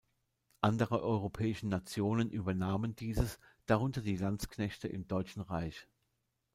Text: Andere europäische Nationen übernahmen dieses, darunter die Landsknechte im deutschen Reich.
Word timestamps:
Andere 0.61 1.03
europäische 1.03 1.67
Nationen 1.67 2.31
übernahmen 2.31 2.95
dieses, 2.95 3.37
darunter 3.67 4.01
die 4.01 4.17
Landsknechte 4.17 4.87
im 4.87 5.07
deutschen 5.07 5.43
Reich. 5.43 5.87